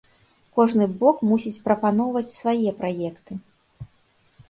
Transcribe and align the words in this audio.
Кожны 0.59 0.87
бок 1.01 1.17
мусіць 1.33 1.63
прапаноўваць 1.67 2.35
свае 2.39 2.69
праекты. 2.83 3.43